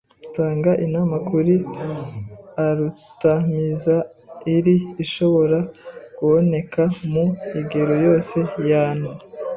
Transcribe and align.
Tanga 0.35 0.71
inama 0.85 1.15
kuri 1.29 1.55
a 2.65 2.67
rutamizairi 2.77 4.75
ashoora 5.01 5.59
kuoneka 6.15 6.81
mu 7.11 7.25
igero 7.59 7.95
yose 8.05 8.37
y’antu 8.69 9.11